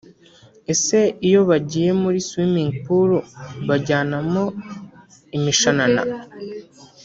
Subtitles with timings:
[0.73, 0.97] Ese
[1.27, 3.11] iyo bagiye muri swimming pool
[3.67, 4.43] bajyanamo
[5.37, 6.01] imishanana